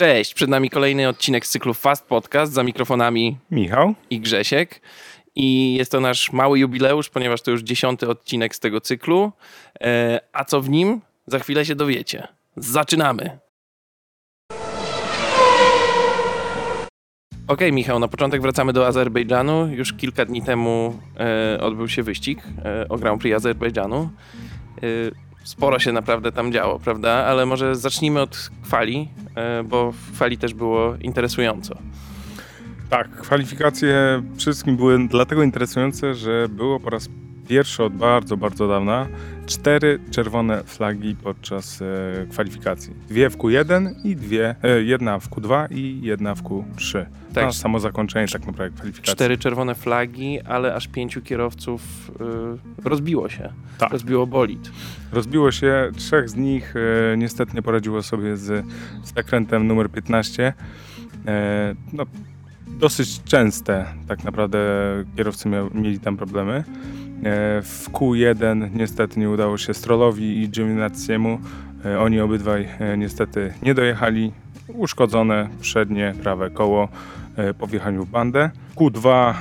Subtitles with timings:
[0.00, 4.80] Cześć, przed nami kolejny odcinek z cyklu Fast Podcast za mikrofonami Michał i Grzesiek.
[5.34, 9.32] I jest to nasz mały jubileusz, ponieważ to już dziesiąty odcinek z tego cyklu.
[9.80, 11.00] E, a co w nim?
[11.26, 12.28] Za chwilę się dowiecie.
[12.56, 13.38] Zaczynamy!
[17.32, 19.68] Okej, okay, Michał, na początek wracamy do Azerbejdżanu.
[19.68, 24.10] Już kilka dni temu e, odbył się wyścig e, o Grand Prix Azerbejdżanu.
[24.82, 27.10] E, sporo się naprawdę tam działo, prawda?
[27.10, 31.76] Ale może zacznijmy od kwali, e, bo w kwali też było interesująco.
[32.90, 37.08] Tak, kwalifikacje wszystkim były dlatego interesujące, że było po raz
[37.50, 39.06] pierwszy od bardzo, bardzo dawna
[39.46, 41.86] cztery czerwone flagi podczas e,
[42.26, 42.94] kwalifikacji.
[43.08, 47.06] Dwie w Q1 i dwie, e, jedna w Q2 i jedna w Q3.
[47.34, 47.44] Tak.
[47.46, 49.14] To samo zakończenie tak naprawdę kwalifikacji.
[49.14, 52.10] Cztery czerwone flagi, ale aż pięciu kierowców
[52.84, 53.52] e, rozbiło się.
[53.78, 53.92] Tak.
[53.92, 54.70] Rozbiło bolid.
[55.12, 58.66] Rozbiło się, trzech z nich e, niestety nie poradziło sobie z,
[59.04, 60.52] z zakrętem numer 15.
[61.26, 62.06] E, no,
[62.80, 64.58] dosyć częste tak naprawdę
[65.16, 66.52] kierowcy mieli tam problemy.
[66.54, 66.62] E,
[67.62, 71.38] w Q1 niestety nie udało się Strollowi i Giovinazziemu.
[71.84, 74.32] E, oni obydwaj e, niestety nie dojechali.
[74.68, 76.88] Uszkodzone przednie prawe koło
[77.58, 78.50] po wjechaniu w bandę.
[78.76, 79.34] Q2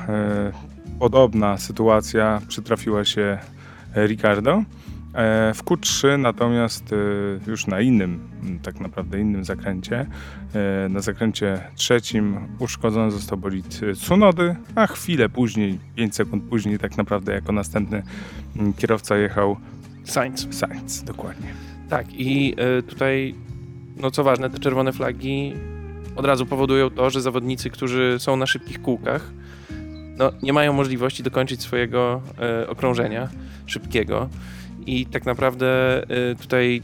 [1.00, 3.38] podobna sytuacja przytrafiła się
[3.95, 4.64] Ricardo.
[5.14, 8.30] E, w Q3 natomiast e, już na innym,
[8.64, 10.06] tak naprawdę innym zakręcie,
[10.54, 16.98] e, na zakręcie trzecim uszkodzony został bolid Tsunody, a chwilę później, 5 sekund później tak
[16.98, 18.04] naprawdę jako następny
[18.78, 19.58] kierowca jechał
[20.04, 20.48] Sainz.
[20.52, 21.54] Sainz, dokładnie.
[21.90, 22.56] Tak i
[22.88, 23.36] tutaj,
[23.98, 25.54] no co ważne, te czerwone flagi
[26.16, 29.32] od razu powodują to, że zawodnicy, którzy są na szybkich kółkach,
[30.18, 32.22] no, nie mają możliwości dokończyć swojego
[32.68, 33.30] okrążenia
[33.66, 34.30] szybkiego.
[34.86, 36.82] I tak naprawdę y, tutaj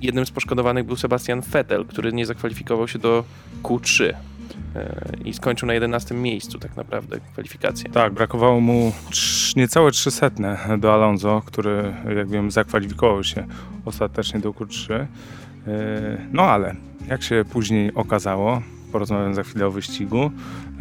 [0.00, 3.24] jednym z poszkodowanych był Sebastian Vettel, który nie zakwalifikował się do
[3.62, 4.14] Q3 y,
[5.24, 7.90] i skończył na 11 miejscu tak naprawdę kwalifikację.
[7.90, 8.92] Tak, brakowało mu
[9.56, 10.30] niecałe 300
[10.78, 13.46] do Alonso, który jak wiem zakwalifikował się
[13.84, 14.92] ostatecznie do Q3.
[14.92, 15.06] Y,
[16.32, 16.74] no ale
[17.08, 18.62] jak się później okazało,
[18.92, 20.30] porozmawiam za chwilę o wyścigu.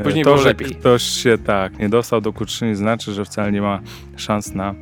[0.04, 0.76] Później to, że lepiej.
[0.76, 3.80] ktoś się tak nie dostał do Q3 nie znaczy, że wcale nie ma
[4.18, 4.76] szans na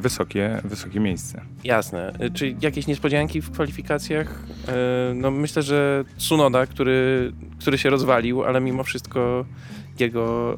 [0.00, 1.40] wysokie, wysokie miejsce.
[1.64, 2.12] Jasne.
[2.18, 4.42] E, czy jakieś niespodzianki w kwalifikacjach?
[4.68, 9.44] E, no myślę, że Tsunoda, który, który się rozwalił, ale mimo wszystko
[9.98, 10.56] jego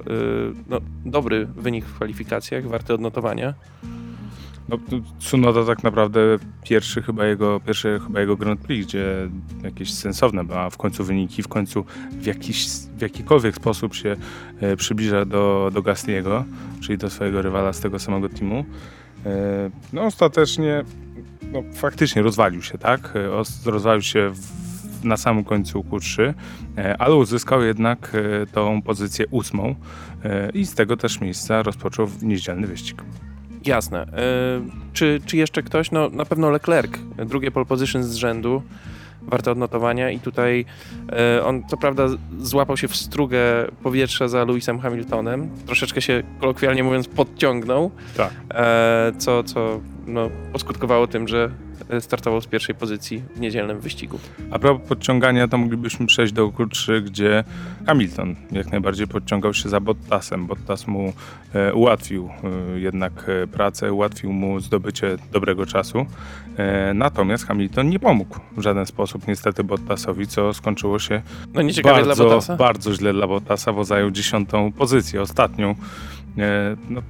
[0.69, 3.55] no, dobry wynik w kwalifikacjach, warty odnotowania.
[4.69, 4.79] No,
[5.19, 6.21] Tsunoda tak naprawdę
[6.65, 9.29] pierwszy chyba jego, pierwszy chyba jego Grand Prix, gdzie
[9.62, 12.67] jakieś sensowne ma w końcu wyniki, w końcu w, jakiś,
[12.99, 14.17] w jakikolwiek sposób się
[14.77, 16.45] przybliża do, do Gasliego,
[16.81, 18.65] czyli do swojego rywala z tego samego teamu.
[19.27, 20.84] E, no ostatecznie,
[21.53, 23.12] no, faktycznie rozwalił się, tak?
[23.17, 26.34] E, rozwalił się w, na samym końcu Q3,
[26.79, 28.17] e, ale uzyskał jednak
[28.53, 29.75] tą pozycję ósmą
[30.55, 33.03] i z tego też miejsca rozpoczął niedzielny wyścig.
[33.65, 34.06] Jasne.
[34.93, 35.91] Czy, czy jeszcze ktoś?
[35.91, 36.93] No na pewno Leclerc,
[37.27, 38.62] drugie pole position z rzędu
[39.28, 40.65] warte odnotowania i tutaj
[41.12, 42.06] e, on co prawda
[42.39, 43.39] złapał się w strugę
[43.83, 48.31] powietrza za Lewisem Hamiltonem, troszeczkę się kolokwialnie mówiąc podciągnął, tak.
[48.50, 51.50] e, co, co no, poskutkowało tym, że
[52.00, 54.19] startował z pierwszej pozycji w niedzielnym wyścigu.
[54.50, 57.44] A propos podciągania, to moglibyśmy przejść do Q3, gdzie
[57.87, 60.47] Hamilton jak najbardziej podciągał się za Bottasem.
[60.47, 61.12] Bottas mu
[61.55, 62.28] e, ułatwił
[62.75, 66.06] jednak pracę, ułatwił mu zdobycie dobrego czasu.
[66.59, 71.23] E, natomiast Hamilton nie pomógł w żaden sposób niestety Bottasowi, co skończyło się
[71.55, 75.75] no, bardzo, bardzo źle dla Bottasa, bo zajął dziesiątą pozycję, ostatnią.
[76.39, 77.03] E, no,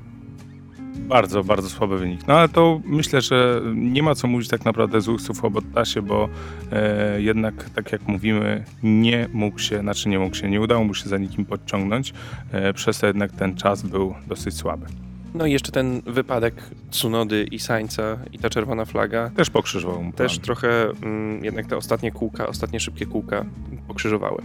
[0.98, 2.26] bardzo, bardzo słaby wynik.
[2.26, 6.03] No ale to myślę, że nie ma co mówić tak naprawdę złych słów o Bottasie,
[6.03, 6.28] bo
[6.72, 10.94] e, jednak, tak jak mówimy, nie mógł się, znaczy nie mógł się, nie udało mu
[10.94, 12.12] się za nikim podciągnąć,
[12.53, 14.87] e, przez to jednak ten czas był dosyć słaby.
[15.34, 16.54] No i jeszcze ten wypadek
[16.90, 19.30] Tsunody i Sańca i ta czerwona flaga.
[19.30, 23.44] Też pokrzyżował mu Też trochę mm, jednak te ostatnie kółka, ostatnie szybkie kółka
[23.88, 24.42] pokrzyżowały.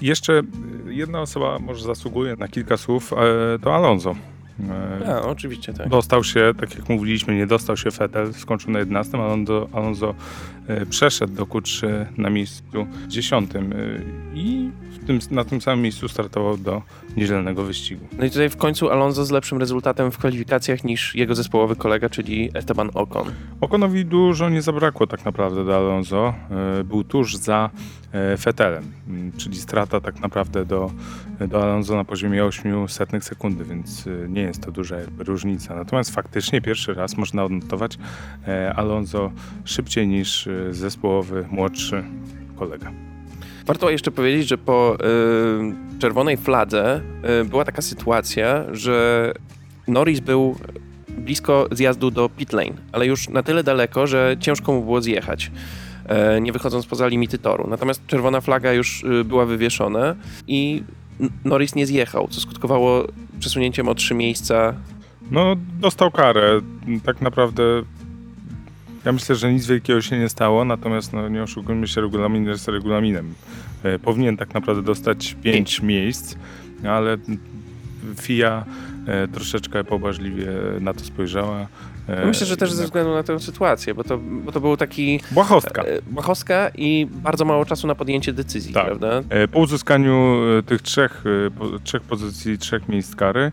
[0.00, 0.42] Jeszcze
[0.86, 3.16] jedna osoba może zasługuje na kilka słów, e,
[3.58, 4.14] to Alonso.
[4.70, 5.88] E, A, oczywiście, tak.
[5.88, 10.14] Dostał się, tak jak mówiliśmy, nie dostał się Fetel, skończył na 11, Alonso, Alonso
[10.68, 11.86] e, przeszedł do Q3
[12.16, 13.60] na miejscu 10 e,
[14.34, 14.70] i
[15.08, 16.82] tym, na tym samym miejscu startował do
[17.16, 18.08] niedzielnego wyścigu.
[18.18, 22.08] No i tutaj w końcu Alonso z lepszym rezultatem w kwalifikacjach niż jego zespołowy kolega,
[22.08, 23.32] czyli Esteban Ocon.
[23.60, 26.34] Oconowi dużo nie zabrakło tak naprawdę do Alonso.
[26.84, 27.70] Był tuż za
[28.38, 28.92] Fetelem,
[29.36, 30.90] czyli strata tak naprawdę do,
[31.48, 35.74] do Alonso na poziomie 800 sekundy, więc nie jest to duża różnica.
[35.74, 37.98] Natomiast faktycznie pierwszy raz można odnotować
[38.48, 39.30] e, Alonso
[39.64, 42.04] szybciej niż e, zespołowy młodszy
[42.56, 43.07] kolega.
[43.68, 47.00] Warto jeszcze powiedzieć, że po y, czerwonej fladze
[47.40, 49.32] y, była taka sytuacja, że
[49.88, 50.56] Norris był
[51.08, 55.50] blisko zjazdu do pit lane, ale już na tyle daleko, że ciężko mu było zjechać,
[56.06, 57.66] e, nie wychodząc poza limity toru.
[57.70, 60.14] Natomiast czerwona flaga już y, była wywieszona
[60.46, 60.82] i
[61.44, 63.04] Norris nie zjechał, co skutkowało
[63.40, 64.74] przesunięciem o trzy miejsca.
[65.30, 66.60] No, dostał karę.
[67.04, 67.62] Tak naprawdę
[69.08, 72.68] ja myślę, że nic wielkiego się nie stało, natomiast no, nie oszukujmy się, regulamin jest
[72.68, 73.34] regulaminem.
[73.82, 75.82] E, powinien tak naprawdę dostać pięć Pięć.
[75.82, 76.34] miejsc,
[76.88, 77.16] ale
[78.20, 78.64] FIA
[79.06, 80.46] e, troszeczkę pobłażliwie
[80.80, 81.66] na to spojrzała.
[82.08, 85.20] E, Myślę, że też ze względu na tę sytuację, bo to, bo to był taki
[85.30, 85.84] Błahostka.
[86.10, 88.86] błahostka i bardzo mało czasu na podjęcie decyzji, Tak.
[88.86, 89.22] prawda?
[89.52, 91.24] Po uzyskaniu tych trzech,
[91.84, 93.52] trzech pozycji, trzech miejsc kary,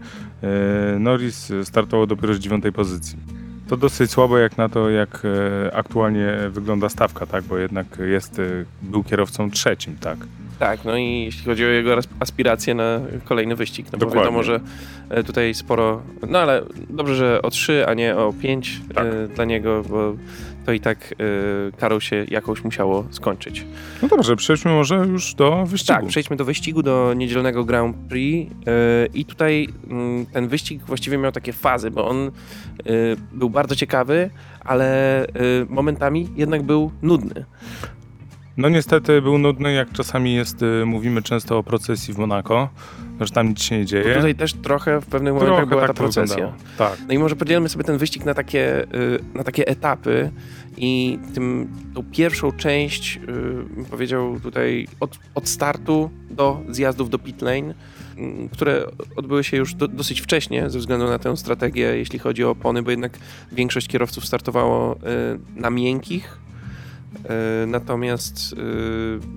[1.00, 3.18] Norris startował dopiero z dziewiątej pozycji.
[3.67, 7.44] To dosyć słabo jak na to, jak e, aktualnie wygląda stawka, tak?
[7.44, 8.44] Bo jednak jest, e,
[8.81, 10.17] był kierowcą trzecim, tak?
[10.60, 14.22] Tak, no i jeśli chodzi o jego aspiracje na kolejny wyścig, no bo Dokładnie.
[14.22, 14.60] wiadomo, że
[15.10, 19.07] e, tutaj sporo, no ale dobrze, że o 3, a nie o 5 Tak.
[19.36, 20.13] dla niego, bo
[20.66, 23.66] to i tak e, karą się jakąś musiało skończyć.
[24.02, 26.00] No dobrze, przejdźmy może już do wyścigu.
[26.00, 31.18] Tak, przejdźmy do wyścigu, do niedzielnego Grand Prix e, i tutaj mm, ten wyścig właściwie
[31.18, 32.31] miał takie fazy, bo on e,
[33.31, 34.30] był bardzo ciekawy,
[34.60, 35.30] ale e,
[35.69, 37.46] momentami jednak był nudny.
[38.57, 42.69] No niestety był nudny, jak czasami jest, e, mówimy często o procesji w Monako,
[43.22, 44.16] że tam nic się nie Bo dzieje.
[44.16, 46.36] tutaj też trochę w pewnych momentach Trochę była tak ta to procesja.
[46.36, 46.63] wyglądało.
[46.78, 46.98] Tak.
[47.07, 50.31] No i może podzielmy sobie ten wyścig na takie, y, na takie etapy
[50.78, 53.22] i tym, tą pierwszą część, y,
[53.75, 57.74] bym powiedział tutaj od, od startu do zjazdów do pit lane,
[58.18, 58.86] y, które
[59.16, 62.81] odbyły się już do, dosyć wcześnie ze względu na tę strategię, jeśli chodzi o opony,
[62.84, 63.18] bo jednak
[63.52, 65.00] większość kierowców startowało y,
[65.56, 66.44] na miękkich, y,
[67.67, 68.56] natomiast y,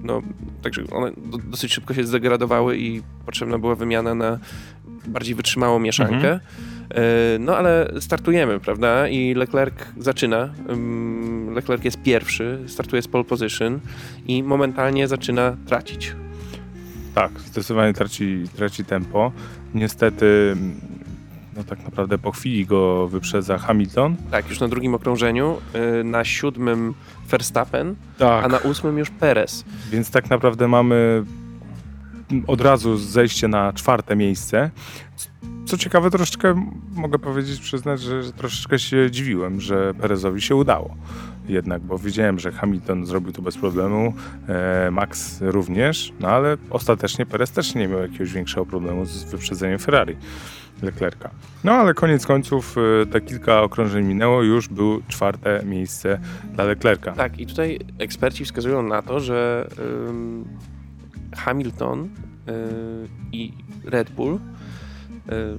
[0.03, 0.23] no,
[0.63, 4.39] także one do, dosyć szybko się zdegradowały i potrzebna była wymiana na
[5.07, 6.33] bardziej wytrzymałą mieszankę.
[6.33, 6.41] Mhm.
[6.91, 9.09] E, No ale startujemy, prawda?
[9.09, 10.55] I Leclerc zaczyna.
[11.55, 13.81] Leclerc jest pierwszy, startuje z pole position
[14.27, 16.15] i momentalnie zaczyna tracić.
[17.15, 19.33] Tak, zdecydowanie traci, traci tempo.
[19.75, 20.57] Niestety,
[21.59, 24.17] no tak naprawdę po chwili go wyprzedza Hamilton.
[24.31, 25.57] Tak, już na drugim okrążeniu,
[26.01, 26.95] y, na siódmym
[27.29, 28.45] Verstappen, Tak.
[28.45, 29.65] a na ósmym już Perez.
[29.91, 31.25] Więc tak naprawdę mamy
[32.47, 34.71] od razu zejście na czwarte miejsce.
[35.67, 40.97] Co ciekawe, troszeczkę mogę powiedzieć, przyznać, że, że troszeczkę się dziwiłem, że Perezowi się udało.
[41.49, 44.15] Jednak, bo wiedziałem, że Hamilton zrobił to bez problemu,
[44.49, 49.79] e, Max również, no ale ostatecznie Perez też nie miał jakiegoś większego problemu z wyprzedzeniem
[49.79, 50.17] Ferrari.
[50.83, 51.31] Leclerca.
[51.65, 56.19] No ale koniec końców e, te kilka okrążeń minęło, już było czwarte miejsce
[56.55, 57.13] dla Leclerca.
[57.13, 59.69] Tak, i tutaj eksperci wskazują na to, że
[61.37, 62.09] Hamilton y,
[63.33, 63.53] i
[63.85, 64.39] Red Bull, y,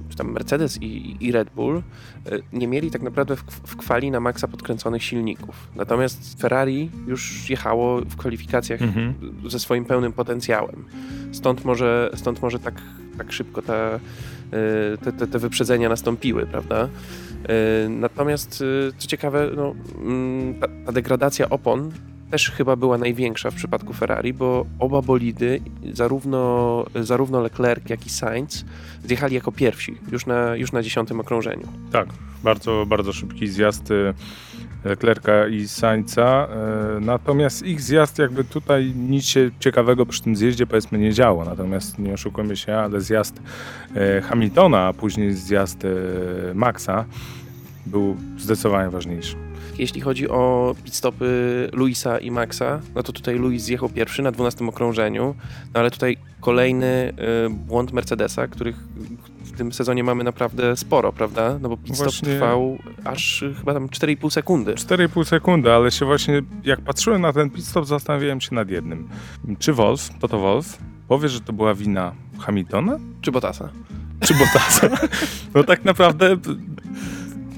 [0.08, 1.76] czy tam Mercedes i, i Red Bull,
[2.32, 5.68] y, nie mieli tak naprawdę w, w kwali na maksa podkręconych silników.
[5.76, 9.14] Natomiast Ferrari już jechało w kwalifikacjach Mhm.
[9.48, 10.84] ze swoim pełnym potencjałem.
[11.32, 12.74] Stąd może, stąd może tak,
[13.20, 13.64] tak szybko y,
[14.98, 16.88] te, te, te wyprzedzenia nastąpiły, prawda?
[17.84, 21.90] Y, Natomiast, y, co ciekawe, no, mm, ta, ta degradacja opon
[22.30, 25.60] też chyba była największa w przypadku Ferrari, bo oba bolidy,
[25.92, 28.64] zarówno, zarówno Leclerc, jak i Sainz,
[29.04, 31.68] zjechali jako pierwsi, już na, już na dziesiątym okrążeniu.
[31.92, 32.08] Tak,
[32.44, 33.88] bardzo, bardzo szybki zjazd
[34.84, 36.48] Leclerca i Sainza.
[36.96, 41.44] y, Natomiast ich zjazd jakby tutaj nic się ciekawego przy tym zjeździe powiedzmy nie działo.
[41.44, 43.40] Natomiast nie oszukujmy się, ale zjazd
[44.18, 45.96] y, Hamiltona, a później zjazd y,
[46.54, 47.04] Maxa
[47.86, 49.36] był zdecydowanie ważniejszy.
[49.78, 54.66] Jeśli chodzi o pitstopy Luisa i Maxa, no to tutaj Luis zjechał pierwszy na 12
[54.68, 55.34] okrążeniu,
[55.74, 57.12] no ale tutaj kolejny
[57.46, 58.76] y, błąd Mercedesa, których
[59.60, 61.58] tym sezonie mamy naprawdę sporo, prawda?
[61.60, 64.74] No bo pitstop Właśnie- trwał aż chyba tam 4,5 sekundy.
[64.74, 69.08] 4,5 sekundy, ale się właśnie, jak patrzyłem na ten pit stop, zastanawiałem się nad jednym.
[69.58, 72.98] Czy Wolf, to to Wolf, powie, że to była wina Hamiltona?
[73.20, 73.68] Czy Bottasa?
[74.20, 74.88] czy Bottasa.
[75.54, 76.36] No tak naprawdę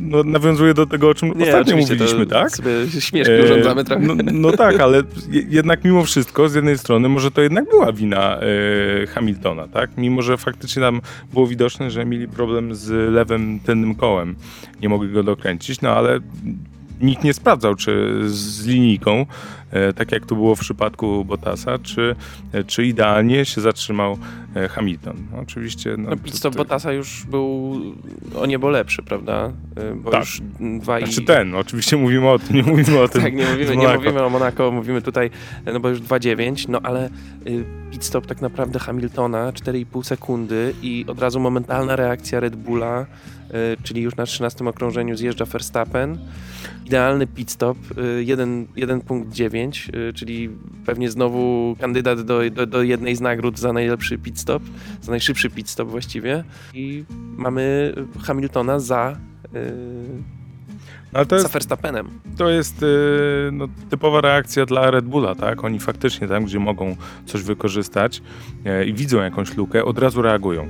[0.03, 2.51] no, nawiązuje do tego, o czym ostatnio oczywiście, mówiliśmy, tak?
[2.51, 4.03] sobie śmiesznie urządzamy trochę.
[4.03, 7.93] No, no tak, ale je- jednak mimo wszystko, z jednej strony, może to jednak była
[7.93, 8.39] wina
[9.03, 9.91] e, Hamiltona, tak?
[9.97, 11.01] Mimo, że faktycznie tam
[11.33, 14.37] było widoczne, że mieli problem z lewym tylnym kołem.
[14.83, 16.21] Nie mogli go dokręcić, no ale
[17.03, 19.27] nikt nie sprawdzał, czy z linijką
[19.71, 22.17] e, tak jak to było w przypadku Bottasa, czy,
[22.53, 24.19] e, czy idealnie się zatrzymał
[24.55, 25.17] e, Hamilton.
[25.43, 25.97] Oczywiście...
[25.99, 27.81] No, pit stop Bottasa już był
[28.37, 29.53] o niebo lepszy, prawda?
[29.97, 30.21] Bo Tak.
[30.21, 30.41] już
[30.81, 31.05] dwa i...
[31.05, 34.23] Znaczy ten, oczywiście mówimy o tym, nie mówimy o tym Tak, nie mówimy, nie mówimy
[34.23, 35.31] o Monako, mówimy tutaj,
[35.73, 37.11] no bo już 2,9, no ale
[37.91, 43.07] pit stop tak naprawdę Hamiltona, 4,5 sekundy i od razu momentalna reakcja Red Bulla,
[43.83, 46.19] czyli już na 13 okrążeniu zjeżdża Verstappen.
[46.87, 47.79] Idealny pit stop,
[48.19, 50.51] y, jeden- 1.9, y, czyli
[50.87, 54.63] pewnie znowu kandydat do, do, do jednej z nagród za najlepszy pit stop,
[55.03, 56.45] za najszybszy pit stop właściwie.
[56.75, 57.05] I
[57.37, 59.17] mamy Hamiltona za,
[59.55, 59.73] y,
[61.13, 62.07] No, ale to za jest, Verstappenem.
[62.37, 62.87] to jest y,
[63.53, 65.65] no, typowa reakcja dla Red Bulla, tak?
[65.65, 68.23] Oni faktycznie tam, gdzie mogą coś wykorzystać
[68.87, 70.67] i widzą jakąś lukę, od razu reagują.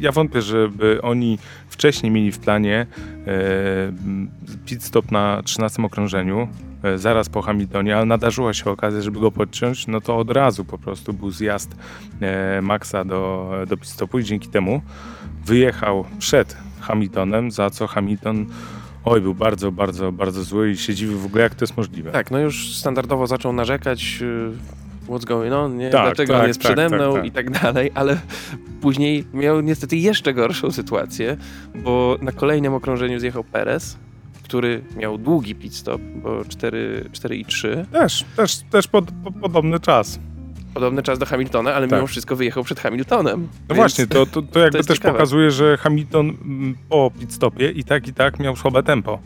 [0.00, 2.86] Ja wątpię, żeby oni wcześniej mieli w planie
[3.26, 3.92] e,
[4.66, 6.48] pit stop na 13 okrążeniu,
[6.82, 10.64] e, zaraz po Hamiltonie, ale nadarzyła się okazja, żeby go podciąć, no to od razu
[10.64, 11.70] po prostu był zjazd
[12.20, 14.82] e, Maxa do, do pit stopu i dzięki temu
[15.44, 18.46] wyjechał przed Hamiltonem, za co Hamilton
[19.04, 22.10] oj, był bardzo, bardzo, bardzo zły i się dziwił w ogóle, jak to jest możliwe.
[22.10, 24.52] Tak, no już standardowo zaczął narzekać, y,
[25.10, 25.90] what's going on, nie?
[25.90, 27.24] Tak, dlaczego tak, on jest tak, przede tak, mną tak.
[27.24, 28.20] i tak dalej, ale
[28.80, 31.36] później miał niestety jeszcze gorszą sytuację,
[31.74, 33.96] bo na kolejnym okrążeniu zjechał Perez,
[34.44, 39.32] który miał długi pit stop, bo 4, 4 i 3, Też, też, też pod, po,
[39.32, 40.18] podobny czas.
[40.74, 41.98] podobny czas do Hamiltona, ale Tak.
[41.98, 43.48] mimo wszystko wyjechał przed Hamiltonem.
[43.68, 45.14] No właśnie, to, to, to jakby jest też ciekawe.
[45.14, 49.18] pokazuje, że Hamilton mm, po pit stopie i tak i tak miał słabe tempo.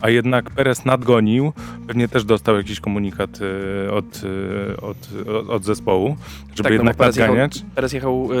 [0.00, 1.52] A jednak Perez nadgonił,
[1.86, 3.38] pewnie też dostał jakiś komunikat
[3.86, 4.96] y, od, y, od,
[5.28, 6.16] od, od zespołu,
[6.54, 7.62] żeby Tak, no jednak jechał- nadganiać.
[7.74, 8.36] Perez jechał y,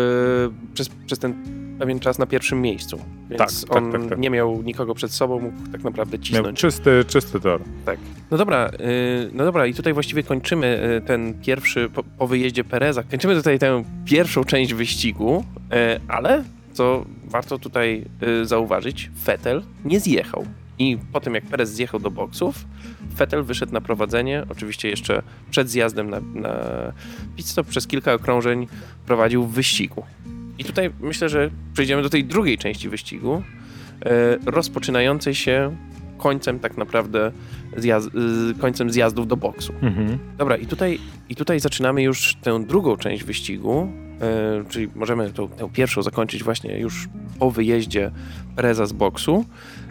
[0.74, 1.34] przez, przez ten
[1.78, 2.98] pewien czas na pierwszym miejscu,
[3.30, 4.18] więc Tak, tak, on tak, tak.
[4.18, 6.58] nie miał nikogo przed sobą, mógł tak naprawdę Miał cisnąć.
[6.60, 7.60] czysty, czysty tor.
[8.30, 8.70] No dobra,
[9.32, 13.84] no dobra, i tutaj właściwie kończymy ten pierwszy, po, po wyjeździe Pereza, kończymy tutaj tę
[14.04, 15.44] pierwszą część wyścigu,
[16.08, 18.04] ale co warto tutaj
[18.42, 20.46] zauważyć, Vettel nie zjechał.
[20.78, 22.64] I po tym jak Perez zjechał do boksów,
[23.16, 26.52] Vettel wyszedł na prowadzenie, oczywiście jeszcze przed zjazdem na, na
[27.36, 28.66] pit stop, przez kilka okrążeń
[29.06, 30.02] prowadził w wyścigu.
[30.58, 33.42] I tutaj myślę, że przejdziemy do tej drugiej części wyścigu,
[34.46, 35.76] y, rozpoczynającej się
[36.18, 37.32] końcem tak naprawdę
[37.76, 39.72] zjaz- y, końcem zjazdów do boksu.
[39.82, 40.18] Mhm.
[40.38, 43.88] Dobra, i tutaj, i tutaj zaczynamy już tę drugą część wyścigu,
[44.20, 48.10] e, czyli możemy tą, tę pierwszą zakończyć właśnie już po wyjeździe
[48.56, 49.44] Pereza z boksu.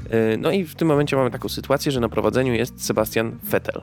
[0.09, 3.81] E, no i w tym momencie mamy taką sytuację, że na prowadzeniu jest Sebastian Vettel.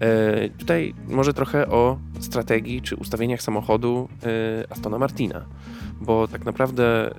[0.00, 5.44] E, tutaj może trochę o strategii czy ustawieniach samochodu e, Astona Martina,
[6.00, 7.10] bo tak naprawdę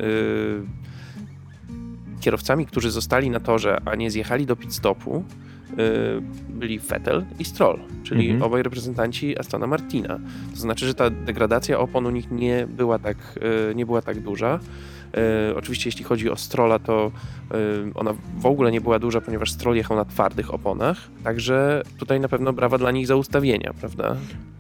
[2.21, 5.23] kierowcami, którzy zostali na torze, a nie zjechali do pit stopu,
[6.50, 8.41] byli Vettel i Stroll, czyli Mhm.
[8.43, 10.19] obaj reprezentanci Astona Martina.
[10.53, 13.17] To znaczy, że ta degradacja opon u nich nie była tak,
[13.75, 14.59] nie była tak duża.
[15.17, 17.12] Y, Oczywiście jeśli chodzi o Strolla, to
[17.51, 22.20] y, ona w ogóle nie była duża, ponieważ Stroll jechał na twardych oponach, także tutaj
[22.20, 24.15] na pewno brawa dla nich za ustawienia, prawda?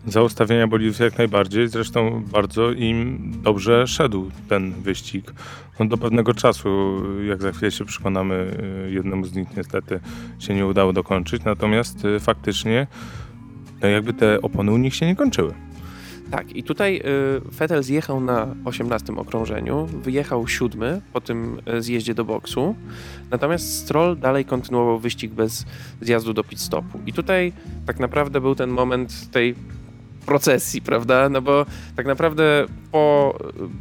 [0.07, 5.33] Za ustawienia bolidów jak najbardziej, zresztą bardzo im dobrze szedł ten wyścig.
[5.79, 8.57] No do pewnego czasu, jak za chwilę się przekonamy,
[8.87, 9.99] y, jednemu z nich niestety
[10.39, 12.87] się nie udało dokończyć, natomiast faktycznie
[13.81, 15.53] no jakby te opony u nich się nie kończyły.
[16.33, 17.01] Tak, i tutaj y,
[17.59, 22.75] Vettel zjechał na 18 okrążeniu, wyjechał siódmy po tym y, zjeździe do boksu,
[23.31, 25.65] natomiast Stroll dalej kontynuował wyścig bez
[26.01, 26.99] zjazdu do pit stopu.
[27.05, 27.53] I tutaj
[27.85, 29.55] tak naprawdę był ten moment tej
[30.23, 31.29] procesji, prawda?
[31.29, 31.65] No bo
[31.95, 33.37] tak naprawdę po,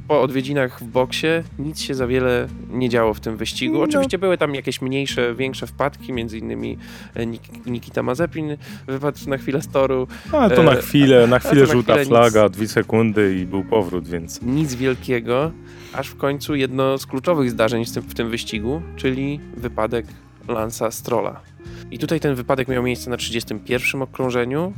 [0.09, 1.27] po odwiedzinach w boksie
[1.59, 3.75] nic się za wiele nie działo w tym wyścigu.
[3.75, 3.81] No.
[3.83, 6.79] Oczywiście były tam jakieś mniejsze, większe wpadki, między innymi
[7.15, 8.57] e, Nik- Nikita Mazepin
[8.87, 12.07] wypadł na chwilę z toru, Ale to na E, chwilę, na chwilę na żółta chwilę
[12.07, 15.53] flaga, dwie sekundy i był powrót, więc nic wielkiego,
[15.93, 20.07] aż w końcu jedno z kluczowych zdarzeń w tym, w tym wyścigu, czyli wypadek
[20.49, 21.41] Lansa Strolla.
[21.91, 24.73] I tutaj ten wypadek miał miejsce na 31 okrążeniu,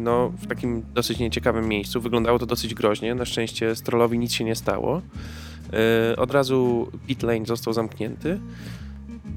[0.00, 2.00] no w takim dosyć nieciekawym miejscu.
[2.00, 5.02] Wyglądało to dosyć groźnie, na szczęście Strollowi nic się nie stało.
[6.08, 8.40] Yy, od razu pit lane został zamknięty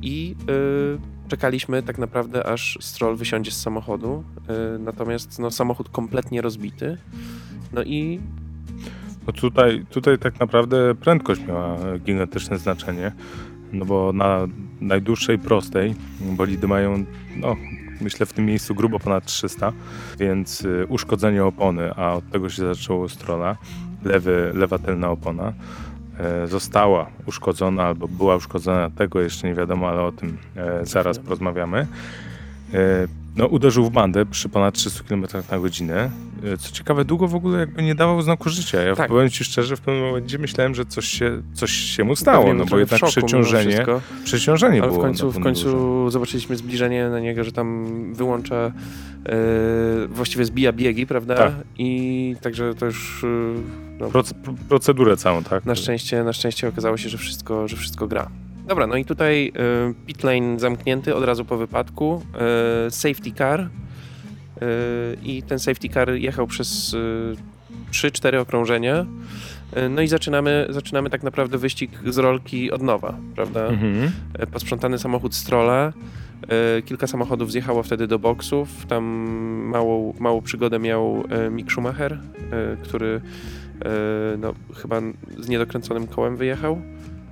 [0.02, 6.42] i yy, czekaliśmy tak naprawdę aż Stroll wysiądzie z samochodu, yy, natomiast no, samochód kompletnie
[6.42, 6.98] rozbity.
[7.74, 8.20] No i
[9.28, 13.12] no tutaj, tutaj tak naprawdę prędkość miała gigantyczne znaczenie,
[13.72, 14.48] no bo na
[14.82, 17.56] najdłuższej prostej bolidy mają, no
[18.02, 19.74] myślę w tym miejscu grubo ponad 300,
[20.20, 23.58] więc y, uszkodzenie opony, a od tego się zaczęło u Strolla,
[24.04, 25.54] lewy, lewa tylna opona,
[26.20, 31.20] e, została uszkodzona albo była uszkodzona, tego jeszcze nie wiadomo, ale o tym e, zaraz
[31.20, 31.88] porozmawiamy.
[32.74, 36.10] E, no, uderzył w bandę przy ponad 300 km na godzinę.
[36.54, 38.82] E, Co ciekawe, długo w ogóle jakby nie dawał znaku życia.
[38.82, 39.10] Ja Tak.
[39.10, 42.60] powiem ci szczerze, w pewnym momencie myślałem, że coś się, coś się mu stało, Pewnie
[42.60, 43.86] no bo jednak szoku przeciążenie,
[44.24, 48.72] przeciążenie Ale było w końcu, w końcu zobaczyliśmy zbliżenie na niego, że tam wyłącza e,
[50.08, 51.36] właściwie zbija biegi, prawda?
[51.36, 51.54] Tak.
[51.78, 53.28] I także to już e,
[54.00, 54.34] no, Proce-
[54.70, 55.66] procedurę całą, tak?
[55.66, 58.30] na szczęście, na szczęście okazało się, że wszystko, że wszystko gra.
[58.68, 62.22] Dobra, no i tutaj e, pit lane zamknięty od razu po wypadku,
[62.88, 63.70] e, safety car e,
[65.24, 69.06] i ten safety car jechał przez e, 3-4 okrążenia.
[69.74, 73.68] E, No i zaczynamy, zaczynamy tak naprawdę wyścig z rolki od nowa, prawda?
[73.68, 74.12] Mhm.
[74.34, 75.94] E, posprzątany samochód Strolla.
[76.78, 78.86] E, Kilka samochodów zjechało wtedy do boksów.
[78.86, 79.04] Tam
[79.64, 82.20] małą, małą przygodę miał Mick Schumacher,
[82.84, 83.22] który
[84.38, 85.02] no, chyba
[85.40, 86.82] z niedokręconym kołem wyjechał.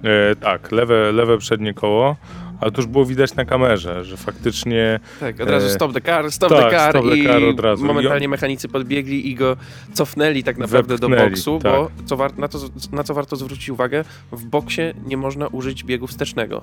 [0.04, 2.16] E, tak, lewe, lewe przednie koło,
[2.62, 6.02] ale to już było widać na kamerze, że faktycznie Tak, od razu E, stop the
[6.02, 7.86] car, stop tak, the car stop the car od razu.
[7.86, 9.58] momentalnie mechanicy podbiegli i go
[9.94, 11.72] cofnęli tak naprawdę do Wepchnęli, boksu, tak.
[11.72, 12.60] bo co na, to,
[12.92, 16.62] na co warto zwrócić uwagę, w boksie nie można użyć biegu wstecznego.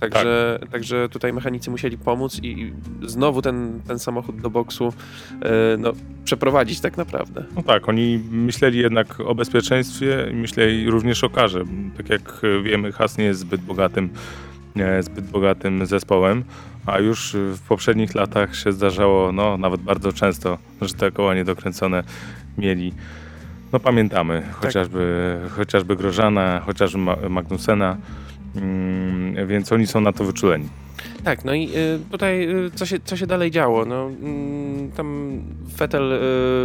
[0.00, 2.72] Także, także tutaj mechanicy musieli pomóc i
[3.02, 4.92] znowu ten, ten samochód do boksu
[5.42, 5.92] e, no,
[6.24, 7.44] przeprowadzić tak naprawdę.
[7.56, 11.64] No tak, oni myśleli jednak o bezpieczeństwie i myśleli również o karze.
[11.96, 14.10] Tak jak wiemy, Has nie jest zbyt bogatym,
[15.00, 16.44] zbyt bogatym zespołem,
[16.86, 22.04] a już w poprzednich latach się zdarzało, no nawet bardzo często, że te koła niedokręcone
[22.58, 22.92] mieli.
[23.72, 27.96] No pamiętamy, chociażby, chociażby Grożana, chociażby Ma- Magnusena,
[29.46, 30.68] więc oni są na to wyczuleni.
[31.24, 33.84] Tak, no i y, tutaj y, co, się, co się dalej działo?
[33.84, 35.38] No, mm, tam
[35.78, 36.18] Vettel y,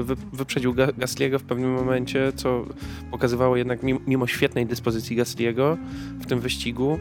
[0.04, 2.66] wy, wyprzedził Ga- Gasliego w pewnym momencie, co
[3.12, 5.78] pokazywało jednak mimo, świetnej dyspozycji Gasliego
[6.20, 7.00] w tym wyścigu,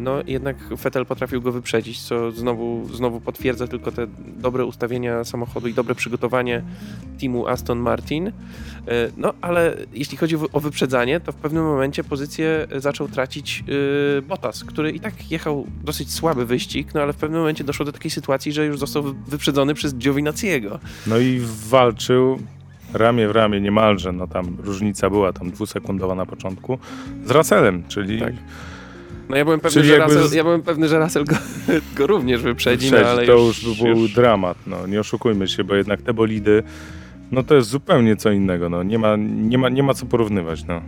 [0.00, 4.06] no jednak Vettel potrafił go wyprzedzić, co znowu, znowu potwierdza tylko te
[4.36, 6.62] dobre ustawienia samochodu i dobre przygotowanie
[7.20, 8.32] teamu Aston Martin.
[9.16, 13.64] No ale jeśli chodzi o- wyprzedzanie, to w pewnym momencie pozycję zaczął tracić
[14.28, 17.92] Bottas, który i tak jechał dosyć słaby wyścig, no ale w pewnym momencie doszło do
[17.92, 20.78] takiej sytuacji, że już został wy- wyprzedzony przez Giovinazziego.
[21.06, 22.38] No i walczył
[22.94, 26.78] ramię w ramię niemalże, no tam różnica była tam dwusekundowa na początku,
[27.24, 28.32] z Russellem, czyli Tak.
[29.28, 31.36] No ja byłem pewny, że Russell, z- ja byłem pewny, że Russell go,
[31.96, 35.64] go również wyprzedzi, no, ale to już, już, by był dramat, no nie oszukujmy się,
[35.64, 36.62] bo jednak te bolidy,
[37.32, 40.64] no to jest zupełnie co innego, no nie ma, nie ma, nie ma co porównywać,
[40.64, 40.80] no.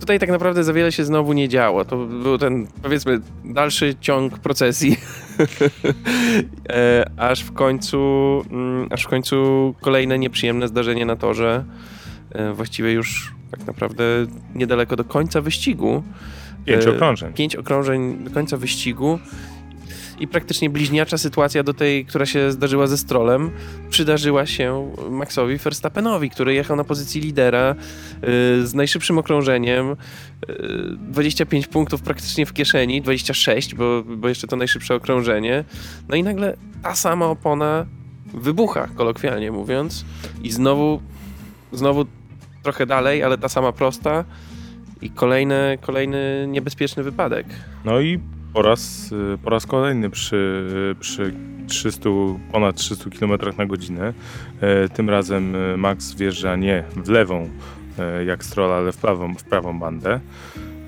[0.00, 1.84] Tutaj tak naprawdę za wiele się znowu nie działo.
[1.84, 4.96] To był ten, powiedzmy, dalszy ciąg procesji.
[6.68, 7.98] e, aż w końcu,
[8.50, 11.64] mm, aż w końcu kolejne nieprzyjemne zdarzenie na torze.
[12.32, 14.04] E, właściwie już tak naprawdę
[14.54, 16.02] niedaleko do końca wyścigu.
[16.64, 17.32] Pięć E, okrążeń.
[17.32, 19.18] Pięć okrążeń do końca wyścigu.
[20.18, 23.50] I praktycznie bliźniacza sytuacja do tej, która się zdarzyła ze Strolem,
[23.90, 29.90] przydarzyła się Maxowi Verstappenowi, który jechał na pozycji lidera y, z najszybszym okrążeniem.
[29.90, 29.96] y,
[30.98, 35.64] 25 punktów praktycznie w kieszeni, 26, bo, bo jeszcze to najszybsze okrążenie.
[36.08, 37.86] No i nagle ta sama opona
[38.34, 40.04] wybucha, kolokwialnie mówiąc.
[40.42, 41.00] I znowu,
[41.72, 42.06] znowu
[42.62, 44.24] trochę dalej, ale ta sama prosta.
[45.02, 47.46] I kolejny, kolejny niebezpieczny wypadek.
[47.84, 48.20] No i
[48.56, 50.64] po raz, y, po raz kolejny przy,
[51.00, 51.34] przy
[51.66, 52.10] 300,
[52.52, 54.14] ponad 300 km na godzinę.
[54.60, 57.50] E, Tym razem e, Max wjeżdża nie w lewą
[57.98, 60.20] e, jak Stroll, ale w prawą, w prawą bandę.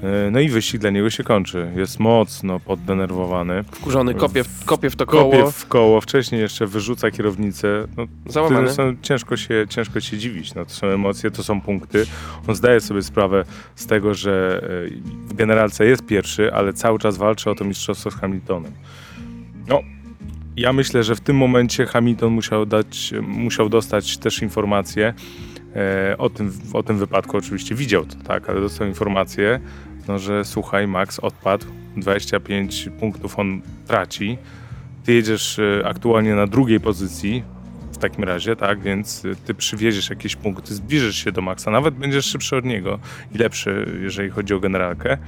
[0.02, 1.70] E, No i wyścig dla niego się kończy.
[1.76, 3.64] Jest mocno poddenerwowany.
[3.64, 7.68] Wkurzony kopie, w- kopie w to koło, Kopie w koło, wcześniej jeszcze wyrzuca kierownicę.
[7.96, 8.70] No, załamany.
[8.72, 10.54] Są, ciężko, się, ciężko się dziwić.
[10.54, 12.06] No, to są emocje, to są punkty.
[12.48, 14.90] On zdaje sobie sprawę z tego, że e,
[15.28, 18.72] w generalce jest pierwszy, ale cały czas walczy o to mistrzostwo z Hamiltonem.
[19.68, 19.80] No,
[20.56, 25.14] ja myślę, że w tym momencie Hamilton musiał, dać, musiał dostać też informację
[25.76, 27.37] e, o, tym, o tym wypadku.
[27.37, 29.61] Oczywiście widział to, tak, ale dostał informację,
[30.09, 31.66] no, że słuchaj, Max odpadł,
[31.97, 34.38] 25 punktów on traci.
[35.05, 37.42] Ty jedziesz e, aktualnie na drugiej pozycji,
[37.99, 41.94] w takim razie, tak, więc y, ty przywieziesz jakieś punkty, zbliżysz się do Maxa, nawet
[41.94, 42.99] będziesz szybszy od niego
[43.35, 45.18] i lepszy, jeżeli chodzi o generalkę.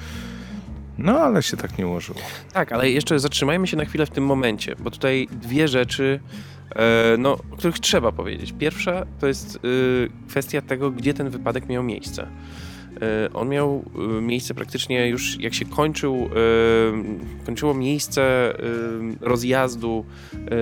[0.98, 2.18] No, ale się tak nie ułożyło.
[2.52, 6.20] Tak, ale jeszcze zatrzymajmy się na chwilę w tym momencie, bo tutaj dwie rzeczy,
[6.76, 8.54] e, no, o których trzeba powiedzieć.
[8.58, 9.58] Pierwsza to jest e,
[10.28, 12.26] kwestia tego, gdzie ten wypadek miał miejsce.
[13.02, 13.84] E, on miał
[14.18, 18.54] e, miejsce praktycznie już jak się kończył, e, kończyło miejsce
[19.20, 20.04] rozjazdu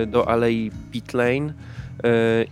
[0.06, 1.54] do alei Pit Lane.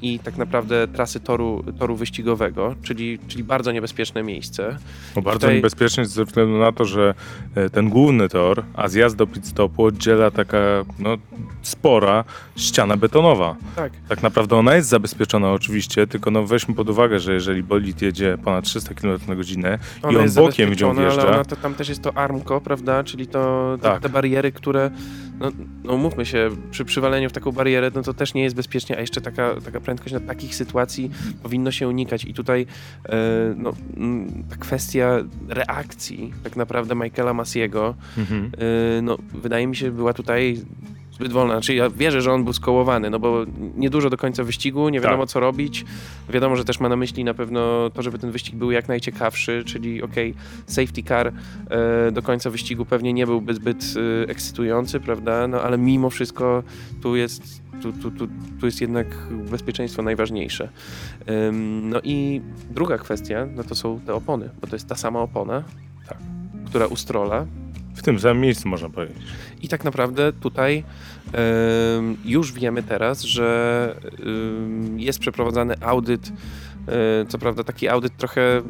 [0.02, 4.76] I tak naprawdę trasy toru, toru wyścigowego, czyli, czyli bardzo niebezpieczne miejsce.
[5.16, 7.14] No bardzo Tutaj- niebezpiecznie ze względu na to, że
[7.54, 10.58] e, ten główny tor, a zjazd do pit stopu oddziela taka
[10.98, 11.16] no,
[11.62, 12.24] spora
[12.56, 13.56] ściana betonowa.
[13.76, 13.92] Tak.
[14.08, 18.38] Tak naprawdę ona jest zabezpieczona oczywiście, tylko no weźmy pod uwagę, że jeżeli bolid jedzie
[18.44, 21.44] ponad 300 km na godzinę i Ona on jest bokiem gdzie on wjeżdża, Ale ona
[21.44, 23.04] to, tam też jest to armko, prawda?
[23.04, 24.02] Czyli to te, Tak.
[24.02, 24.90] te bariery, które,
[25.40, 25.52] no,
[25.84, 29.00] no mówmy się, przy przywaleniu w taką barierę, no to też nie jest bezpiecznie, a
[29.00, 31.10] jeszcze taka, taka prędkość na takich sytuacji
[31.42, 32.24] powinno się unikać.
[32.24, 32.66] I tutaj
[33.08, 33.16] e,
[33.56, 33.72] no,
[34.50, 35.18] ta kwestia
[35.48, 38.52] reakcji tak naprawdę Michaela Masiego, mhm.
[38.98, 40.60] e, no, wydaje mi się, była tutaj
[41.16, 41.54] zbyt wolna.
[41.54, 43.44] Znaczy ja wierzę, że on był skołowany, no bo
[43.76, 45.30] niedużo do końca wyścigu, nie wiadomo Tak.
[45.30, 45.84] co robić.
[46.30, 49.62] Wiadomo, że też ma na myśli na pewno to, żeby ten wyścig był jak najciekawszy,
[49.66, 50.34] czyli okej,
[50.66, 51.32] safety car
[51.70, 53.84] e, do końca wyścigu pewnie nie byłby zbyt
[54.26, 55.48] e, ekscytujący, prawda?
[55.48, 56.62] No ale mimo wszystko
[57.02, 58.28] tu jest, tu, tu, tu,
[58.60, 59.06] tu jest jednak
[59.50, 60.68] bezpieczeństwo najważniejsze.
[61.48, 65.20] Ym, no i druga kwestia, no to są te opony, bo to jest ta sama
[65.20, 65.62] opona,
[66.08, 66.18] Tak.
[66.66, 67.65] która u Strolla w
[68.06, 69.16] tym samym miejscu można powiedzieć.
[69.62, 70.84] i tak naprawdę tutaj
[72.24, 73.96] już wiemy teraz, że
[74.96, 76.32] jest przeprowadzany audyt.
[76.88, 78.62] e, co prawda taki audyt trochę,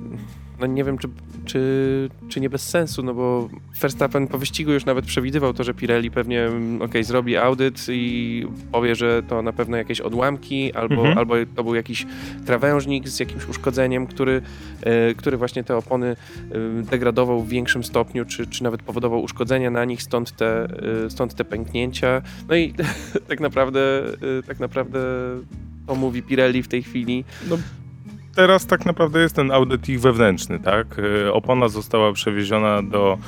[0.61, 1.09] no nie wiem czy,
[1.45, 3.49] czy, czy nie bez sensu, no bo
[3.81, 8.47] Verstappen po wyścigu już nawet przewidywał to, że Pirelli pewnie mm, okej, zrobi audyt i
[8.73, 11.19] powie, że to na pewno jakieś odłamki albo, Mhm.
[11.19, 12.07] albo to był jakiś
[12.47, 14.43] krawężnik z jakimś uszkodzeniem, który,
[14.83, 19.71] e, który właśnie te opony e, degradował w większym stopniu, czy, czy nawet powodował uszkodzenia
[19.71, 20.65] na nich, stąd te,
[21.05, 22.23] e, stąd te pęknięcia.
[22.49, 22.75] No i
[23.29, 24.03] tak naprawdę,
[24.47, 24.99] tak naprawdę
[25.87, 27.25] to mówi Pirelli w tej chwili.
[27.49, 27.59] No,
[28.37, 30.87] teraz tak naprawdę jest ten audyt ich wewnętrzny, tak?
[31.27, 33.19] E, Opona została przewieziona do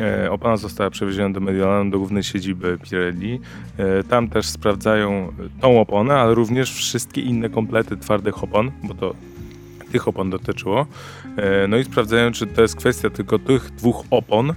[0.00, 3.40] e, Opona została przewieziona do Mediolanu, do głównej siedziby Pirelli.
[3.78, 9.14] E, Tam też sprawdzają tą oponę, ale również wszystkie inne komplety twardych opon, bo to
[9.92, 10.86] tych opon dotyczyło.
[11.36, 14.54] E, No i sprawdzają, czy to jest kwestia tylko tych dwóch opon e,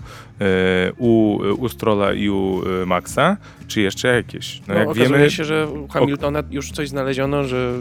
[0.98, 3.38] u, u Strolla i u e, Maxa,
[3.68, 4.62] czy jeszcze jakieś.
[4.68, 7.74] No, No, jak okazuje wiemy, się, że u Hamiltona już coś znaleziono, że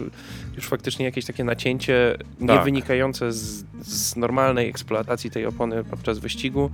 [0.55, 2.63] już faktycznie jakieś takie nacięcie nie Tak.
[2.63, 6.71] wynikające z, z normalnej eksploatacji tej opony podczas wyścigu,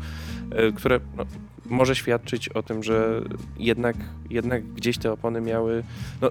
[0.76, 1.26] które no,
[1.66, 3.22] może świadczyć o tym, że
[3.58, 3.96] jednak,
[4.30, 5.84] jednak gdzieś te opony miały,
[6.22, 6.30] no,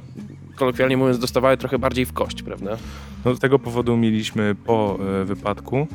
[0.57, 2.77] kolokwialnie mówiąc, dostawały trochę bardziej w kość, prawda?
[3.25, 5.87] No, z tego powodu mieliśmy po e, wypadku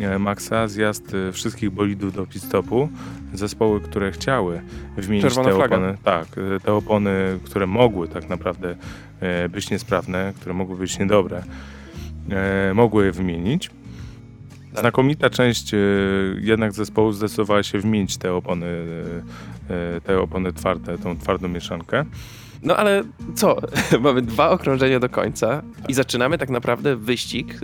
[0.00, 2.88] e, Maxa zjazd e, wszystkich bolidów do pit-stopu.
[3.34, 4.60] Zespoły, które chciały
[4.96, 5.76] wymienić Czerwona te flaga.
[5.76, 6.26] opony, tak,
[6.64, 8.76] te opony, które mogły tak naprawdę
[9.50, 11.42] być niesprawne, które mogły być niedobre,
[12.74, 13.70] mogły je wymienić.
[14.76, 14.82] Tak.
[14.82, 15.78] Znakomita część e,
[16.40, 22.04] jednak zespołu zdecydowała się wymienić te opony, e, e, te opony twarde, tą twardą mieszankę.
[22.62, 23.02] No ale
[23.34, 23.56] co?
[24.00, 27.60] Mamy dwa okrążenia do końca i zaczynamy tak naprawdę wyścig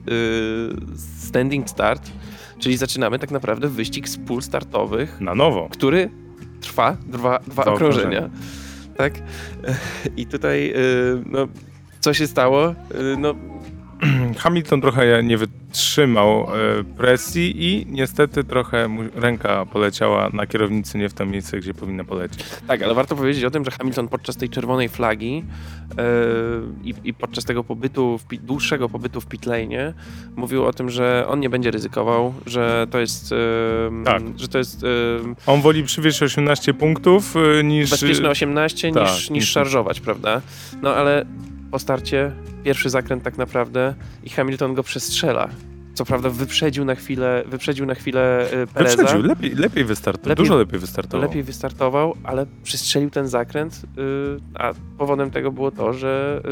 [0.96, 2.10] standing start,
[2.58, 5.68] czyli zaczynamy tak naprawdę wyścig z pól startowych, Na nowo.
[5.70, 6.10] który
[6.60, 8.30] trwa dwa, dwa Dwa okrążenia.
[8.96, 9.14] Tak?
[10.16, 10.74] I tutaj
[11.26, 11.48] no,
[12.00, 12.74] co się stało?
[13.18, 13.34] No,
[14.38, 21.14] Hamilton trochę nie wytrzymał e, presji i niestety trochę ręka poleciała na kierownicy nie w
[21.14, 22.44] to miejsce, gdzie powinna polecieć.
[22.66, 25.44] tak, ale warto powiedzieć o tym, że Hamilton podczas tej czerwonej flagi
[26.84, 29.94] yy, i, podczas tego pobytu, w, dłuższego pobytu w pit lane
[30.36, 34.22] mówił o tym, że on nie będzie ryzykował, że to jest, yy, Tak.
[34.36, 34.88] że to jest yy,
[35.46, 37.90] On woli przywieźć 18 punktów e, niż...
[37.90, 40.40] bezpieczne 18 tak, niż niż- szarżować, prawda?
[40.82, 41.26] No ale
[41.72, 42.32] po starcie
[42.64, 45.48] pierwszy zakręt tak naprawdę i Hamilton go przestrzela.
[45.94, 48.96] Co prawda wyprzedził na chwilę, wyprzedził na chwilę y, Pereza.
[48.96, 51.28] Wyprzedził, lepiej, lepiej wystartował, Lepiej- dużo lepiej wystartował.
[51.28, 56.42] Lepiej wystartował, ale przestrzelił ten zakręt, y, a powodem tego było to, że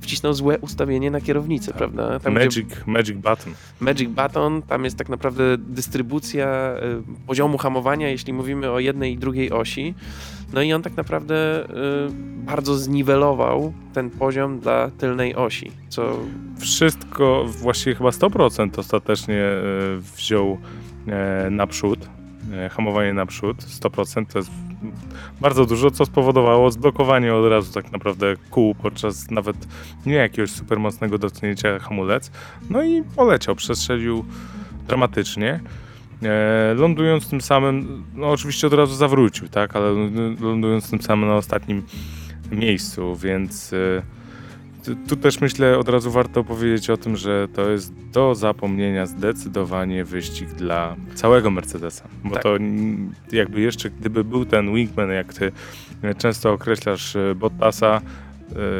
[0.00, 2.20] wcisnął złe ustawienie na kierownicy, prawda?
[2.20, 3.54] Tam, gdzie Magic, magic button.
[3.80, 6.74] Magic Button, tam jest tak naprawdę dystrybucja
[7.22, 9.94] y, poziomu hamowania, jeśli mówimy o jednej i drugiej osi.
[10.54, 11.66] No i on tak naprawdę y,
[12.46, 16.18] bardzo zniwelował ten poziom dla tylnej osi, co
[16.58, 19.60] Wszystko, właściwie chyba 100% ostatecznie e,
[20.16, 20.58] wziął
[21.08, 21.98] e, naprzód.
[22.70, 24.50] Hamowanie naprzód, 100% to jest
[25.40, 29.56] bardzo dużo, co spowodowało zblokowanie od razu tak naprawdę kół podczas nawet
[30.06, 32.30] nie jakiegoś super mocnego dotknięcia hamulec.
[32.70, 34.24] No i poleciał, przestrzelił
[34.88, 35.60] dramatycznie.
[36.24, 39.92] E, lądując tym samym, no oczywiście od razu zawrócił, tak, ale
[40.40, 41.82] lądując tym samym na ostatnim
[42.52, 44.02] miejscu, więc e,
[44.84, 49.06] tu- tu też myślę od razu warto powiedzieć o tym, że to jest do zapomnienia
[49.06, 52.08] zdecydowanie wyścig dla całego Mercedesa.
[52.24, 52.42] Bo Tak.
[52.42, 52.56] to
[53.32, 55.52] jakby jeszcze, gdyby był ten wingman, jak ty
[56.18, 58.00] często określasz e, Bottasa,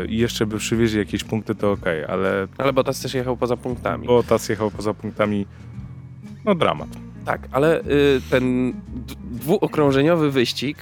[0.09, 4.07] i jeszcze by przywieźli jakieś punkty, to okej, ale Ale Bottas też jechał poza punktami.
[4.07, 5.47] Bottas jechał poza punktami,
[6.45, 6.89] no dramat.
[7.25, 7.85] Tak, ale y,
[8.31, 8.73] ten
[9.31, 10.79] dwuokrążeniowy wyścig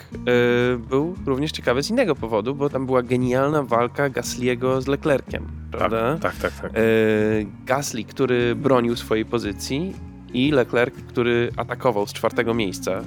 [0.75, 5.47] y, był również ciekawy z innego powodu, bo tam była genialna walka Gasliego z Leclerciem,
[5.73, 6.19] prawda?
[6.19, 6.79] Tak, tak, tak.
[6.79, 9.93] Y, Gasly, który bronił swojej pozycji
[10.35, 13.01] i Leclerc, który atakował z czwartego miejsca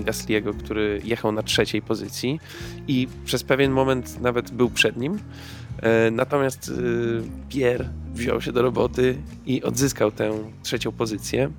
[0.00, 2.40] y, Gasliego, który jechał na trzeciej pozycji
[2.88, 5.14] i przez pewien moment nawet był przed nim.
[5.14, 6.72] Y, Natomiast y,
[7.48, 9.16] Pierre wziął się do roboty
[9.46, 11.50] i odzyskał tę trzecią pozycję.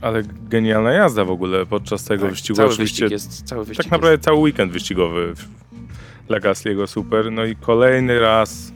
[0.00, 2.56] Ale genialna jazda w ogóle podczas tego Tak, wyścigu.
[2.56, 5.34] Cały Oczywiście wyścig jest, cały wyścig tak naprawdę cały weekend wyścigowy
[6.28, 7.32] dla Gasly'ego super.
[7.32, 8.72] No i kolejny raz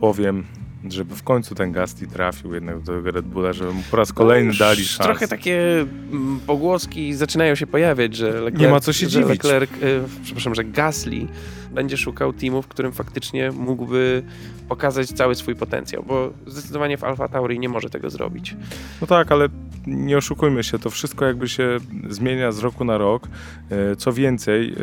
[0.00, 0.44] powiem,
[0.88, 4.12] żeby w końcu ten Gasly trafił jednak do tego Red Bulla, żeby mu po raz
[4.12, 5.04] kolejny już dali szansę.
[5.10, 5.80] Trochę takie
[6.12, 9.28] mm, pogłoski zaczynają się pojawiać, że Leclerc, Nie ma co się że dziwić.
[9.28, 11.26] Leclerc, y, przepraszam, że Gasly
[11.74, 14.22] będzie szukał teamu, w którym faktycznie mógłby
[14.68, 18.56] pokazać cały swój potencjał, bo zdecydowanie w Alfa Tauri nie może tego zrobić.
[19.00, 19.48] No tak, ale
[19.86, 23.28] nie oszukujmy się, to wszystko jakby się zmienia z roku na rok.
[23.70, 24.76] E, Co więcej, e,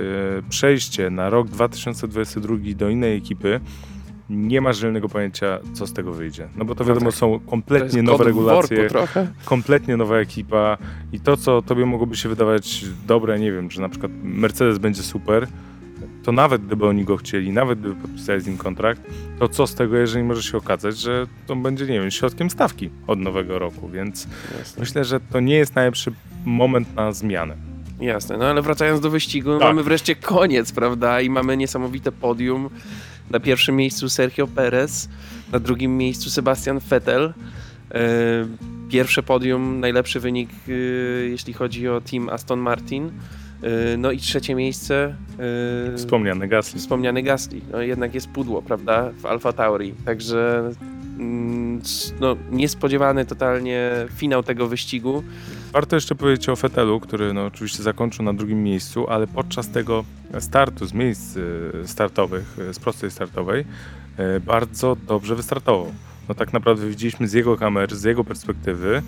[0.50, 3.60] przejście na rok 2022 do innej ekipy
[4.30, 6.48] nie ma żadnego pojęcia, co z tego wyjdzie.
[6.56, 7.20] No bo to No wiadomo, tak.
[7.20, 8.90] są kompletnie nowe regulacje,
[9.46, 10.78] kompletnie nowa ekipa
[11.14, 15.04] i to, co tobie mogłoby się wydawać dobre, nie wiem, że na przykład Mercedes będzie
[15.04, 15.48] super,
[16.24, 19.02] to nawet gdyby oni go chcieli, nawet gdyby podpisali z nim kontrakt,
[19.40, 22.90] to co z tego, jeżeli może się okazać, że to będzie, nie wiem, środkiem stawki
[23.08, 24.28] od nowego roku, więc
[24.60, 24.80] Jasne.
[24.80, 26.12] myślę, że to nie jest najlepszy
[26.46, 27.56] moment na zmianę.
[28.00, 29.62] Jasne, no ale wracając do wyścigu, Tak.
[29.68, 31.22] mamy wreszcie koniec, prawda?
[31.22, 32.70] I mamy niesamowite podium.
[33.30, 35.10] Na pierwszym miejscu Sergio Perez,
[35.52, 37.34] na drugim miejscu Sebastian Vettel.
[37.92, 38.02] E,
[38.90, 40.72] Pierwsze podium, najlepszy wynik, e,
[41.30, 43.12] jeśli chodzi o team Aston Martin.
[43.64, 45.16] E, No i trzecie miejsce.
[45.94, 46.80] e, Wspomniany Gasly.
[46.80, 47.62] wspomniany Gasly.
[47.72, 49.12] No jednak jest pudło, prawda?
[49.18, 49.94] W Alfa Tauri.
[50.06, 50.72] Także
[51.20, 51.82] mm,
[52.20, 55.24] no, niespodziewany totalnie finał tego wyścigu.
[55.74, 60.04] Warto jeszcze powiedzieć o Fetelu, który no, oczywiście zakończył na drugim miejscu, ale podczas tego
[60.40, 61.38] startu z miejsc
[61.84, 63.66] e, startowych, z prostej startowej,
[64.46, 65.92] bardzo dobrze wystartował.
[66.30, 69.02] No tak naprawdę widzieliśmy z jego kamer, z jego perspektywy,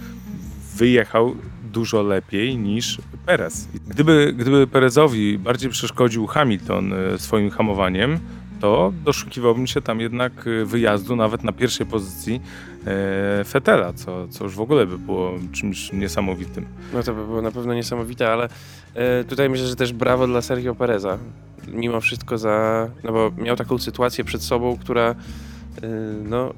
[0.76, 1.36] wyjechał
[1.74, 3.68] dużo lepiej niż Perez.
[3.88, 8.20] Gdyby, gdyby Perezowi bardziej przeszkodził Hamilton e, swoim hamowaniem,
[8.60, 12.42] to doszukiwałbym się tam jednak e, wyjazdu nawet na pierwszej pozycji
[12.86, 16.66] e, Fetela, co, co już w ogóle by było czymś niesamowitym.
[16.94, 18.50] No to by było na pewno niesamowite, ale
[18.94, 21.18] e, tutaj myślę, że też brawo dla Sergio Pereza.
[21.68, 22.88] Mimo wszystko za...
[23.04, 25.16] No bo miał taką sytuację przed sobą, która e,
[26.24, 26.54] no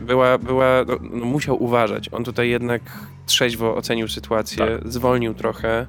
[0.00, 2.08] była, była no, no musiał uważać.
[2.12, 2.82] On tutaj jednak
[3.26, 5.86] trzeźwo ocenił sytuację, zwolnił trochę,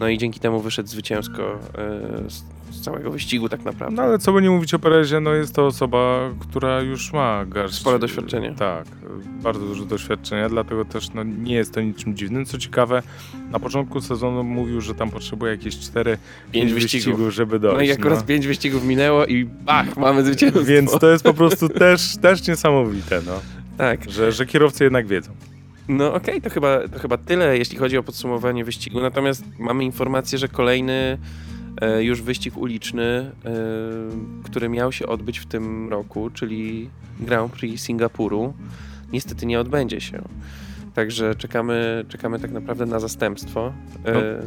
[0.00, 2.44] no i dzięki temu wyszedł zwycięsko e, z,
[2.80, 3.96] całego wyścigu tak naprawdę.
[3.96, 7.44] No ale co by nie mówić o Perezie, no jest to osoba, która już ma
[7.46, 7.74] garść...
[7.74, 8.54] Spore doświadczenie.
[8.58, 8.84] Tak,
[9.42, 12.46] bardzo dużo doświadczenia, dlatego też no, nie jest to niczym dziwnym.
[12.46, 13.02] Co ciekawe,
[13.50, 16.18] na początku sezonu mówił, że tam potrzebuje jakieś 4
[16.52, 17.34] Pięć wyścigów.
[17.34, 17.76] żeby dojść.
[17.76, 20.64] No i akurat pięć wyścigów minęło i bach, mamy zwycięstwo.
[20.64, 23.40] Więc to jest po prostu też, też niesamowite, no,
[23.78, 24.10] Tak.
[24.10, 25.30] że, że kierowcy jednak wiedzą.
[25.90, 29.00] No okej, to, chyba, to chyba tyle, jeśli chodzi o podsumowanie wyścigu.
[29.00, 31.18] Natomiast mamy informację, że kolejny
[31.80, 33.30] e, już wyścig uliczny, e,
[34.44, 38.54] który miał się odbyć w tym roku, czyli Grand Prix Singapuru,
[39.12, 40.22] niestety nie odbędzie się.
[40.94, 43.72] Także czekamy, czekamy tak naprawdę na zastępstwo.
[44.06, 44.42] E,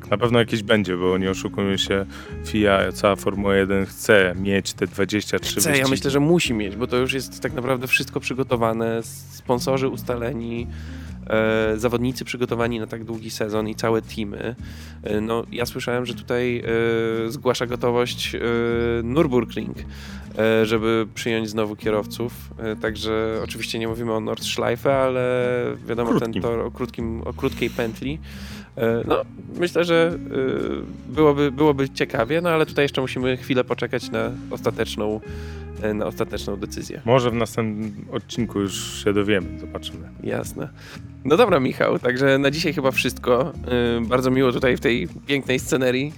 [0.00, 2.06] Tak, na pewno jakieś będzie, bo nie oszukujmy się,
[2.46, 5.90] FIA, cała Formuła 1 chce mieć te 23 Chce, ja wyścigi.
[5.90, 10.66] myślę, że musi mieć, bo to już jest tak naprawdę wszystko przygotowane, sponsorzy ustaleni,
[11.26, 14.56] e, zawodnicy przygotowani na tak długi sezon i całe teamy.
[15.02, 16.62] E, no, ja słyszałem, że tutaj
[17.26, 18.38] e, zgłasza gotowość e,
[19.02, 19.74] Nürburgring,
[20.38, 22.32] e, żeby przyjąć znowu kierowców.
[22.58, 25.52] E, także oczywiście nie mówimy o Nordschleife, ale
[25.88, 26.32] wiadomo, Krótkim.
[26.32, 28.18] ten tor o, krótkim, o krótkiej pętli.
[29.06, 29.22] No,
[29.58, 30.18] myślę, że
[31.08, 35.20] e, byłoby, byłoby ciekawie, no ale tutaj jeszcze musimy chwilę poczekać na ostateczną,
[35.82, 37.00] e, na ostateczną decyzję.
[37.04, 40.08] Może w następnym odcinku już się dowiemy, zobaczymy.
[40.22, 40.68] Jasne.
[41.24, 43.52] No dobra, Michał, także na dzisiaj chyba wszystko.
[43.98, 46.12] E, Bardzo miło tutaj w tej pięknej scenerii.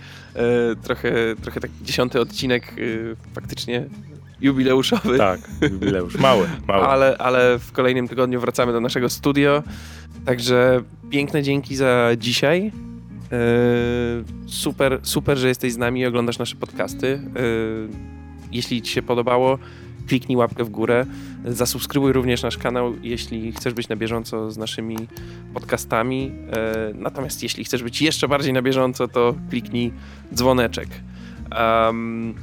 [0.83, 2.75] Trochę, trochę taki dziesiąty odcinek
[3.35, 3.87] faktycznie
[4.41, 5.19] jubileuszowy.
[5.19, 5.41] Tak,
[5.73, 6.19] jubileusz.
[6.19, 6.83] Mały, mały.
[6.83, 9.63] Ale, ale w kolejnym tygodniu wracamy do naszego studio.
[10.25, 12.65] Także piękne dzięki za dzisiaj.
[12.65, 17.07] Yy, super, super, że jesteś z nami i oglądasz nasze podcasty.
[17.07, 17.89] Yy,
[18.53, 19.59] jeśli Ci się podobało,
[20.07, 21.07] kliknij łapkę w górę.
[21.45, 24.97] Zasubskrybuj również nasz kanał, jeśli chcesz być na bieżąco z naszymi
[25.55, 26.25] podcastami.
[26.25, 26.33] Yy,
[26.95, 29.93] natomiast jeśli chcesz być jeszcze bardziej na bieżąco, to kliknij
[30.35, 30.89] dzwoneczek.
[31.87, 32.35] Um,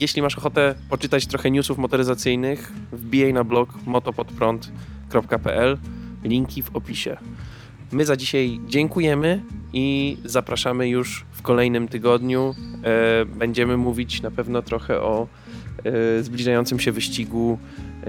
[0.00, 5.78] jeśli masz ochotę poczytać trochę newsów motoryzacyjnych, wbijaj na blog motopodprąd.pl.
[6.24, 7.16] Linki w opisie.
[7.92, 12.54] My za dzisiaj dziękujemy i zapraszamy już w kolejnym tygodniu.
[12.84, 15.26] E, będziemy mówić na pewno trochę o
[15.84, 17.58] e, zbliżającym się wyścigu
[18.02, 18.06] e,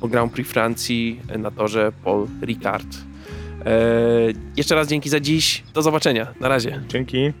[0.00, 2.86] o Grand Prix Francji na torze Paul Ricard.
[4.56, 5.64] Jeszcze raz dzięki za dziś.
[5.74, 6.26] Do zobaczenia.
[6.40, 6.82] Na razie.
[6.88, 7.32] Dzięki.